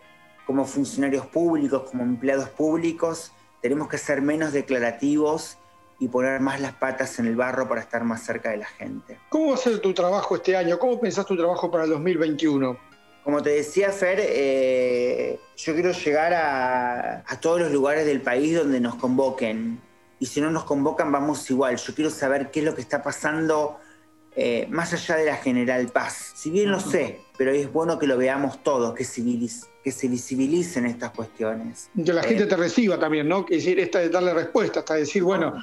como 0.47 0.65
funcionarios 0.65 1.27
públicos, 1.27 1.91
como 1.91 2.03
empleados 2.03 2.49
públicos, 2.49 3.33
tenemos 3.61 3.89
que 3.89 3.99
ser 3.99 4.23
menos 4.23 4.53
declarativos 4.53 5.59
y 5.99 6.09
poner 6.09 6.41
más 6.41 6.61
las 6.61 6.73
patas 6.73 7.19
en 7.19 7.27
el 7.27 7.37
barro 7.37 7.69
para 7.69 7.83
estar 7.83 8.03
más 8.05 8.23
cerca 8.23 8.51
de 8.51 8.57
la 8.57 8.67
gente. 8.67 9.19
¿Cómo 9.29 9.51
va 9.51 9.55
a 9.55 9.59
ser 9.59 9.79
tu 9.81 9.93
trabajo 9.93 10.35
este 10.37 10.57
año? 10.57 10.79
¿Cómo 10.79 10.99
pensás 10.99 11.27
tu 11.27 11.37
trabajo 11.37 11.71
para 11.71 11.85
el 11.85 11.91
2021? 11.91 12.77
Como 13.23 13.43
te 13.43 13.51
decía 13.51 13.93
Fer, 13.93 14.19
eh, 14.21 15.39
yo 15.57 15.75
quiero 15.75 15.93
llegar 15.93 16.33
a, 16.33 17.23
todos 17.41 17.61
los 17.61 17.71
lugares 17.71 18.07
del 18.07 18.23
país 18.23 18.57
donde 18.57 18.81
nos 18.81 18.95
convoquen. 18.95 19.79
Y 20.19 20.27
si 20.27 20.41
no 20.41 20.51
nos 20.51 20.65
convocan, 20.65 21.13
vamos 21.13 21.49
igual. 21.51 21.77
Yo 21.77 21.95
quiero 21.95 22.11
saber 22.11 22.51
qué 22.51 22.61
es 22.61 22.67
lo 22.67 22.75
que 22.75 22.81
está 22.81 23.03
pasando 23.03 23.79
eh, 24.37 24.67
más 24.71 24.93
allá 24.93 25.17
de 25.17 25.27
la 25.27 25.37
general 25.37 25.89
paz. 25.89 26.33
Si 26.35 26.51
bien 26.51 26.71
lo 26.71 26.81
sé, 26.81 27.21
pero 27.37 27.51
es 27.51 27.73
bueno 27.73 27.99
que 27.99 28.07
lo 28.07 28.17
veamos 28.17 28.63
todos, 28.63 28.95
que, 28.95 29.05
que 29.85 29.93
se 29.93 30.09
visibilicen 30.09 30.87
estas 30.87 31.11
cuestiones. 31.11 31.91
Que 32.05 32.13
la 32.13 32.23
gente 32.23 32.47
te 32.47 32.57
reciba 32.57 32.99
también, 32.99 33.29
¿no? 33.29 33.45
Que 33.45 33.57
decir, 33.57 33.81
esta 33.81 33.99
de 33.99 34.09
darle 34.09 34.33
respuesta, 34.35 34.81
hasta 34.81 34.95
decir, 34.95 35.23
bueno, 35.23 35.55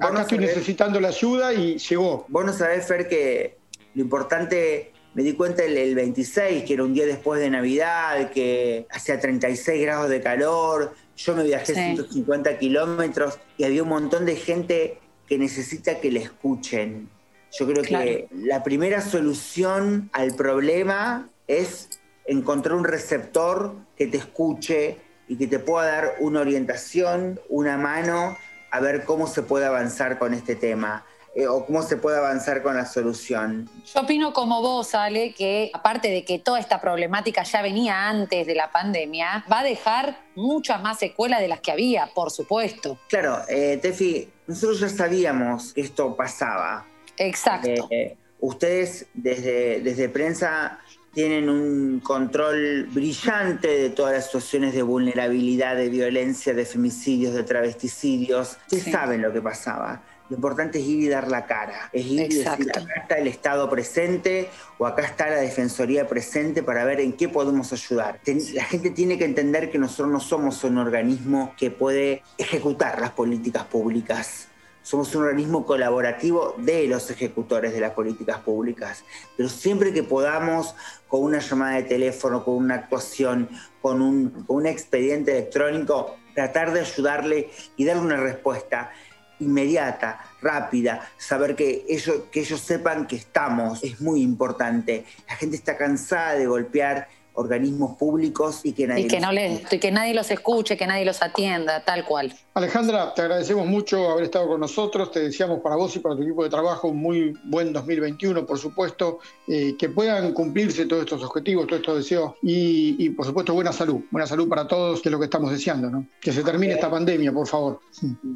acá 0.00 0.22
estoy 0.22 0.38
necesitando 0.38 1.00
la 1.00 1.08
ayuda 1.08 1.52
y 1.52 1.78
llegó. 1.78 2.26
Vos 2.28 2.44
no 2.44 2.52
sabés, 2.52 2.86
Fer, 2.86 3.08
que 3.08 3.58
lo 3.94 4.02
importante 4.02 4.92
me 5.14 5.22
di 5.22 5.32
cuenta 5.32 5.64
el, 5.64 5.94
26, 5.94 6.64
que 6.64 6.74
era 6.74 6.84
un 6.84 6.94
día 6.94 7.06
después 7.06 7.40
de 7.40 7.50
Navidad, 7.50 8.30
que 8.30 8.86
hacía 8.90 9.18
36 9.18 9.82
grados 9.82 10.08
de 10.08 10.20
calor, 10.20 10.94
yo 11.16 11.34
me 11.34 11.42
viajé 11.42 11.74
150 11.74 12.58
kilómetros 12.58 13.38
y 13.58 13.64
había 13.64 13.82
un 13.82 13.88
montón 13.88 14.24
de 14.24 14.36
gente 14.36 14.98
que 15.26 15.38
necesita 15.38 16.00
que 16.00 16.10
le 16.10 16.20
escuchen, 16.20 17.08
yo 17.52 17.66
creo 17.66 17.82
que 17.82 18.28
la 18.32 18.62
primera 18.62 19.00
solución 19.00 20.10
al 20.12 20.34
problema 20.34 21.28
es 21.46 21.88
encontrar 22.26 22.76
un 22.76 22.84
receptor 22.84 23.74
que 23.96 24.06
te 24.06 24.16
escuche 24.16 24.98
y 25.28 25.36
que 25.36 25.46
te 25.46 25.58
pueda 25.58 25.86
dar 25.86 26.14
una 26.20 26.40
orientación, 26.40 27.40
una 27.48 27.76
mano, 27.76 28.36
a 28.70 28.80
ver 28.80 29.04
cómo 29.04 29.26
se 29.26 29.42
puede 29.42 29.66
avanzar 29.66 30.18
con 30.18 30.34
este 30.34 30.54
tema. 30.54 31.04
Eh, 31.32 31.46
o 31.46 31.64
cómo 31.64 31.80
se 31.82 31.96
puede 31.96 32.18
avanzar 32.18 32.60
con 32.60 32.76
la 32.76 32.84
solución. 32.84 33.70
Yo 33.94 34.00
opino 34.00 34.32
como 34.32 34.60
vos, 34.62 34.96
Ale, 34.96 35.32
que 35.32 35.70
aparte 35.72 36.08
de 36.08 36.24
que 36.24 36.40
toda 36.40 36.58
esta 36.58 36.80
problemática 36.80 37.44
ya 37.44 37.62
venía 37.62 38.08
antes 38.08 38.48
de 38.48 38.54
la 38.56 38.72
pandemia, 38.72 39.44
va 39.50 39.60
a 39.60 39.62
dejar 39.62 40.18
muchas 40.34 40.82
más 40.82 40.98
secuelas 40.98 41.40
de 41.40 41.46
las 41.46 41.60
que 41.60 41.70
había, 41.70 42.10
por 42.16 42.32
supuesto. 42.32 42.98
Claro, 43.08 43.42
eh, 43.48 43.78
Tefi, 43.80 44.28
nosotros 44.48 44.80
ya 44.80 44.88
sabíamos 44.88 45.72
que 45.72 45.82
esto 45.82 46.16
pasaba. 46.16 46.84
Exacto. 47.20 47.88
Eh, 47.90 48.16
ustedes 48.40 49.06
desde, 49.12 49.80
desde 49.82 50.08
prensa 50.08 50.80
tienen 51.12 51.50
un 51.50 52.00
control 52.00 52.86
brillante 52.86 53.68
de 53.68 53.90
todas 53.90 54.14
las 54.14 54.24
situaciones 54.26 54.74
de 54.74 54.82
vulnerabilidad, 54.82 55.76
de 55.76 55.90
violencia, 55.90 56.54
de 56.54 56.64
femicidios, 56.64 57.34
de 57.34 57.42
travesticidios. 57.42 58.56
Ustedes 58.62 58.90
saben 58.90 59.20
lo 59.20 59.32
que 59.32 59.42
pasaba. 59.42 60.02
Lo 60.30 60.36
importante 60.36 60.78
es 60.78 60.86
ir 60.86 61.00
y 61.00 61.08
dar 61.08 61.28
la 61.28 61.44
cara, 61.44 61.90
es 61.92 62.06
ir 62.06 62.32
y 62.32 62.36
decir, 62.36 62.70
acá 62.70 62.84
está 63.02 63.18
el 63.18 63.26
Estado 63.26 63.68
presente 63.68 64.48
o 64.78 64.86
acá 64.86 65.02
está 65.02 65.28
la 65.28 65.40
Defensoría 65.40 66.06
presente 66.06 66.62
para 66.62 66.84
ver 66.84 67.00
en 67.00 67.14
qué 67.14 67.28
podemos 67.28 67.72
ayudar. 67.72 68.20
La 68.54 68.64
gente 68.64 68.90
tiene 68.90 69.18
que 69.18 69.24
entender 69.24 69.72
que 69.72 69.78
nosotros 69.78 70.08
no 70.08 70.20
somos 70.20 70.62
un 70.62 70.78
organismo 70.78 71.52
que 71.58 71.72
puede 71.72 72.22
ejecutar 72.38 73.00
las 73.00 73.10
políticas 73.10 73.64
públicas 73.64 74.49
somos 74.90 75.14
un 75.14 75.22
organismo 75.22 75.64
colaborativo 75.64 76.56
de 76.58 76.88
los 76.88 77.08
ejecutores 77.12 77.72
de 77.72 77.78
las 77.78 77.92
políticas 77.92 78.40
públicas, 78.40 79.04
pero 79.36 79.48
siempre 79.48 79.92
que 79.92 80.02
podamos, 80.02 80.74
con 81.06 81.22
una 81.22 81.38
llamada 81.38 81.76
de 81.76 81.84
teléfono, 81.84 82.44
con 82.44 82.56
una 82.56 82.74
actuación, 82.74 83.48
con 83.80 84.02
un, 84.02 84.66
expediente 84.66 85.30
electrónico, 85.30 86.16
tratar 86.34 86.72
de 86.72 86.80
ayudarle 86.80 87.50
y 87.76 87.84
darle 87.84 88.02
una 88.02 88.16
respuesta 88.16 88.90
inmediata, 89.38 90.24
rápida, 90.42 91.08
saber 91.16 91.54
que 91.54 91.84
ellos, 91.88 92.22
que 92.32 92.40
ellos 92.40 92.60
sepan 92.60 93.06
que 93.06 93.14
estamos, 93.14 93.84
es 93.84 94.00
muy 94.00 94.22
importante. 94.22 95.04
La 95.28 95.36
gente 95.36 95.54
está 95.54 95.76
cansada 95.76 96.34
de 96.34 96.46
golpear 96.46 97.06
organismos 97.34 97.96
públicos 97.96 98.60
y 98.64 98.72
que 98.72 98.86
nadie, 98.86 99.08
que, 99.08 99.20
no 99.20 99.32
les, 99.32 99.66
que 99.66 99.90
nadie 99.90 100.14
los 100.14 100.30
escuche, 100.30 100.76
que 100.76 100.86
nadie 100.86 101.04
los 101.04 101.22
atienda, 101.22 101.84
tal 101.84 102.04
cual. 102.04 102.32
Alejandra, 102.54 103.14
te 103.14 103.22
agradecemos 103.22 103.66
mucho 103.66 104.10
haber 104.10 104.24
estado 104.24 104.48
con 104.48 104.60
nosotros, 104.60 105.10
te 105.10 105.20
deseamos 105.20 105.60
para 105.60 105.76
vos 105.76 105.94
y 105.96 106.00
para 106.00 106.16
tu 106.16 106.22
equipo 106.22 106.44
de 106.44 106.50
trabajo 106.50 106.88
un 106.88 106.98
muy 106.98 107.32
buen 107.44 107.72
2021, 107.72 108.44
por 108.44 108.58
supuesto, 108.58 109.20
eh, 109.48 109.74
que 109.78 109.88
puedan 109.88 110.32
cumplirse 110.32 110.86
todos 110.86 111.04
estos 111.04 111.22
objetivos, 111.22 111.66
todos 111.66 111.80
estos 111.80 111.96
deseos 111.98 112.34
y, 112.42 113.10
por 113.10 113.26
supuesto 113.26 113.54
buena 113.54 113.72
salud, 113.72 114.00
buena 114.10 114.26
salud 114.26 114.48
para 114.48 114.66
todos, 114.66 115.00
que 115.00 115.08
es 115.08 115.12
lo 115.12 115.18
que 115.18 115.26
estamos 115.26 115.50
deseando, 115.50 115.90
¿no? 115.90 116.06
Que 116.20 116.32
se 116.32 116.42
termine 116.42 116.74
esta 116.74 116.90
pandemia, 116.90 117.32
por 117.32 117.46
favor. 117.46 117.80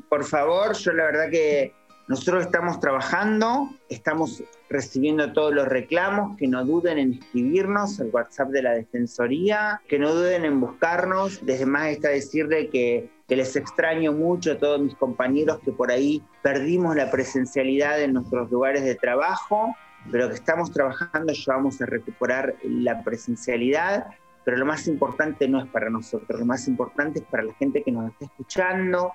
Por 0.08 0.24
favor, 0.24 0.76
yo 0.76 0.92
la 0.92 1.04
verdad 1.04 1.30
que 1.30 1.72
nosotros 2.06 2.44
estamos 2.44 2.80
trabajando, 2.80 3.70
estamos 3.88 4.42
recibiendo 4.68 5.32
todos 5.32 5.54
los 5.54 5.66
reclamos, 5.66 6.36
que 6.36 6.46
no 6.46 6.62
duden 6.62 6.98
en 6.98 7.14
escribirnos 7.14 7.98
al 7.98 8.10
WhatsApp 8.12 8.50
de 8.50 8.62
la 8.62 8.72
Defensoría, 8.72 9.80
que 9.88 9.98
no 9.98 10.12
duden 10.12 10.44
en 10.44 10.60
buscarnos. 10.60 11.44
Desde 11.46 11.64
más 11.64 11.86
está 11.86 12.08
decirle 12.08 12.68
que, 12.68 13.10
que 13.26 13.36
les 13.36 13.56
extraño 13.56 14.12
mucho 14.12 14.52
a 14.52 14.58
todos 14.58 14.82
mis 14.82 14.94
compañeros 14.96 15.60
que 15.64 15.72
por 15.72 15.90
ahí 15.90 16.22
perdimos 16.42 16.94
la 16.94 17.10
presencialidad 17.10 17.98
en 18.02 18.12
nuestros 18.12 18.50
lugares 18.50 18.84
de 18.84 18.96
trabajo, 18.96 19.74
pero 20.12 20.28
que 20.28 20.34
estamos 20.34 20.70
trabajando, 20.72 21.32
ya 21.32 21.54
vamos 21.54 21.80
a 21.80 21.86
recuperar 21.86 22.54
la 22.64 23.02
presencialidad. 23.02 24.08
Pero 24.44 24.58
lo 24.58 24.66
más 24.66 24.86
importante 24.88 25.48
no 25.48 25.58
es 25.58 25.70
para 25.70 25.88
nosotros, 25.88 26.38
lo 26.38 26.44
más 26.44 26.68
importante 26.68 27.20
es 27.20 27.24
para 27.24 27.44
la 27.44 27.54
gente 27.54 27.82
que 27.82 27.90
nos 27.90 28.12
está 28.12 28.26
escuchando, 28.26 29.12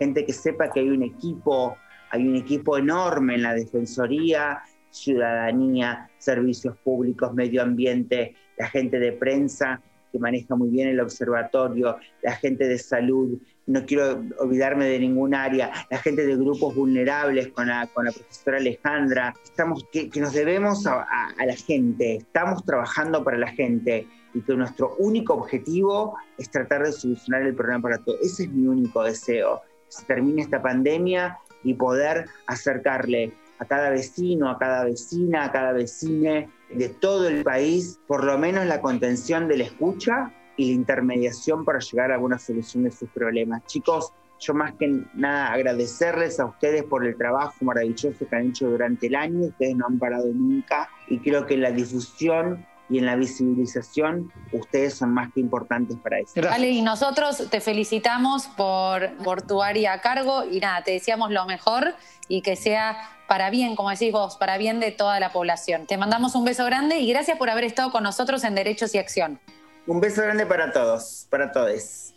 gente 0.00 0.26
que 0.26 0.32
sepa 0.32 0.72
que 0.72 0.80
hay 0.80 0.88
un 0.88 1.04
equipo 1.04 1.76
hay 2.12 2.28
un 2.28 2.36
equipo 2.36 2.76
enorme 2.76 3.34
en 3.34 3.42
la 3.42 3.54
Defensoría, 3.54 4.62
ciudadanía, 4.90 6.10
servicios 6.18 6.76
públicos, 6.84 7.32
medio 7.32 7.62
ambiente, 7.62 8.34
la 8.58 8.68
gente 8.68 8.98
de 8.98 9.12
prensa 9.12 9.80
que 10.12 10.18
maneja 10.18 10.54
muy 10.54 10.68
bien 10.68 10.88
el 10.88 11.00
observatorio, 11.00 11.96
la 12.22 12.32
gente 12.32 12.68
de 12.68 12.76
salud, 12.76 13.38
no 13.66 13.86
quiero 13.86 14.22
olvidarme 14.38 14.84
de 14.84 14.98
ningún 14.98 15.34
área, 15.34 15.72
la 15.90 15.96
gente 15.96 16.26
de 16.26 16.36
grupos 16.36 16.74
vulnerables 16.74 17.48
con 17.48 17.68
la, 17.68 17.86
con 17.86 18.04
la 18.04 18.12
profesora 18.12 18.58
Alejandra, 18.58 19.34
estamos, 19.42 19.86
que, 19.90 20.10
nos 20.16 20.34
debemos 20.34 20.86
a, 20.86 21.06
a 21.38 21.46
la 21.46 21.56
gente, 21.56 22.16
estamos 22.16 22.62
trabajando 22.66 23.24
para 23.24 23.38
la 23.38 23.48
gente 23.52 24.06
y 24.34 24.42
que 24.42 24.54
nuestro 24.54 24.96
único 24.98 25.32
objetivo 25.32 26.14
es 26.36 26.50
tratar 26.50 26.84
de 26.84 26.92
solucionar 26.92 27.42
el 27.42 27.54
problema 27.54 27.80
para 27.80 27.98
todos. 27.98 28.20
Ese 28.20 28.44
es 28.44 28.50
mi 28.50 28.66
único 28.66 29.02
deseo. 29.02 29.62
Que 29.86 29.92
se 29.92 30.04
termine 30.04 30.42
esta 30.42 30.62
pandemia 30.62 31.38
y 31.64 31.74
poder 31.74 32.26
acercarle 32.46 33.32
a 33.58 33.64
cada 33.64 33.90
vecino, 33.90 34.50
a 34.50 34.58
cada 34.58 34.84
vecina, 34.84 35.44
a 35.44 35.52
cada 35.52 35.72
vecine 35.72 36.48
de 36.70 36.88
todo 36.88 37.28
el 37.28 37.44
país, 37.44 38.00
por 38.06 38.24
lo 38.24 38.38
menos 38.38 38.66
la 38.66 38.80
contención 38.80 39.48
de 39.48 39.58
la 39.58 39.64
escucha 39.64 40.32
y 40.56 40.68
la 40.68 40.72
intermediación 40.72 41.64
para 41.64 41.78
llegar 41.78 42.10
a 42.10 42.14
alguna 42.14 42.38
solución 42.38 42.84
de 42.84 42.90
sus 42.90 43.08
problemas. 43.10 43.64
Chicos, 43.66 44.12
yo 44.40 44.54
más 44.54 44.74
que 44.74 45.04
nada 45.14 45.52
agradecerles 45.52 46.40
a 46.40 46.46
ustedes 46.46 46.82
por 46.82 47.06
el 47.06 47.16
trabajo 47.16 47.54
maravilloso 47.64 48.26
que 48.28 48.36
han 48.36 48.48
hecho 48.48 48.68
durante 48.68 49.06
el 49.06 49.14
año, 49.14 49.46
ustedes 49.46 49.76
no 49.76 49.86
han 49.86 49.98
parado 49.98 50.26
nunca 50.26 50.88
y 51.06 51.18
creo 51.18 51.46
que 51.46 51.56
la 51.56 51.70
difusión 51.70 52.66
y 52.92 52.98
en 52.98 53.06
la 53.06 53.16
visibilización, 53.16 54.30
ustedes 54.52 54.92
son 54.92 55.14
más 55.14 55.32
que 55.32 55.40
importantes 55.40 55.96
para 55.96 56.18
eso. 56.18 56.32
Vale, 56.42 56.68
y 56.68 56.82
nosotros 56.82 57.48
te 57.50 57.62
felicitamos 57.62 58.48
por, 58.48 59.16
por 59.24 59.40
tu 59.40 59.62
área 59.62 59.94
a 59.94 60.00
cargo 60.02 60.44
y 60.44 60.60
nada, 60.60 60.84
te 60.84 60.90
deseamos 60.90 61.30
lo 61.30 61.46
mejor 61.46 61.94
y 62.28 62.42
que 62.42 62.54
sea 62.54 63.08
para 63.28 63.48
bien, 63.48 63.76
como 63.76 63.88
decís 63.88 64.12
vos, 64.12 64.36
para 64.36 64.58
bien 64.58 64.78
de 64.78 64.90
toda 64.90 65.18
la 65.20 65.32
población. 65.32 65.86
Te 65.86 65.96
mandamos 65.96 66.34
un 66.34 66.44
beso 66.44 66.66
grande 66.66 66.98
y 66.98 67.08
gracias 67.08 67.38
por 67.38 67.48
haber 67.48 67.64
estado 67.64 67.90
con 67.90 68.02
nosotros 68.02 68.44
en 68.44 68.54
Derechos 68.54 68.94
y 68.94 68.98
Acción. 68.98 69.40
Un 69.86 69.98
beso 69.98 70.20
grande 70.20 70.44
para 70.44 70.70
todos, 70.70 71.26
para 71.30 71.50
todos. 71.50 72.12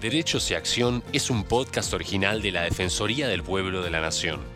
Derechos 0.00 0.50
y 0.50 0.54
Acción 0.54 1.02
es 1.12 1.28
un 1.28 1.44
podcast 1.44 1.92
original 1.92 2.40
de 2.40 2.52
la 2.52 2.62
Defensoría 2.62 3.28
del 3.28 3.42
Pueblo 3.42 3.82
de 3.82 3.90
la 3.90 4.00
Nación. 4.00 4.53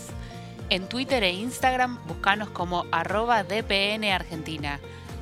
En 0.68 0.90
Twitter 0.90 1.24
e 1.24 1.32
Instagram 1.32 1.98
buscanos 2.06 2.50
como 2.50 2.84
arroba 2.92 3.42
DPN 3.42 4.04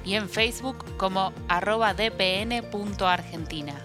y 0.04 0.14
en 0.14 0.28
Facebook 0.28 0.85
como 0.97 1.33
arroba 1.47 1.95
dpn.argentina. 1.95 3.76